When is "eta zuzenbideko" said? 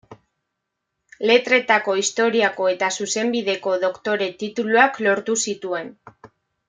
2.71-3.75